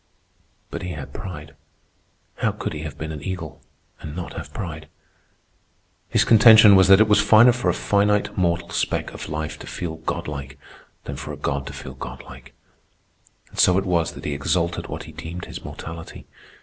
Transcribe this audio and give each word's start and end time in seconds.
But 0.71 0.81
he 0.81 0.93
had 0.93 1.13
pride. 1.13 1.53
How 2.37 2.51
could 2.51 2.73
he 2.73 2.79
have 2.79 2.97
been 2.97 3.11
an 3.11 3.21
eagle 3.21 3.61
and 3.99 4.15
not 4.15 4.33
have 4.33 4.51
pride? 4.51 4.87
His 6.09 6.23
contention 6.25 6.75
was 6.75 6.87
that 6.87 6.99
it 6.99 7.07
was 7.07 7.21
finer 7.21 7.51
for 7.51 7.69
a 7.69 7.73
finite 7.75 8.35
mortal 8.35 8.71
speck 8.71 9.11
of 9.11 9.29
life 9.29 9.59
to 9.59 9.67
feel 9.67 9.97
Godlike, 9.97 10.57
than 11.03 11.17
for 11.17 11.33
a 11.33 11.37
god 11.37 11.67
to 11.67 11.73
feel 11.73 11.93
godlike; 11.93 12.53
and 13.51 13.59
so 13.59 13.77
it 13.77 13.85
was 13.85 14.13
that 14.13 14.25
he 14.25 14.33
exalted 14.33 14.87
what 14.87 15.03
he 15.03 15.11
deemed 15.11 15.45
his 15.45 15.63
mortality. 15.63 16.25